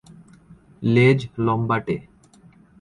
[0.83, 1.97] লেজ লম্বাটে।